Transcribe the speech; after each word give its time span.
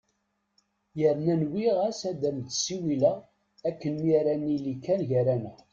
Yerna 0.99 1.33
nwiɣ-as 1.41 2.01
ad 2.11 2.21
am-d-siwileɣ 2.29 3.17
akken 3.69 3.93
mi 4.01 4.11
ara 4.19 4.33
nili 4.35 4.75
kan 4.85 5.01
gar-aneɣ! 5.09 5.57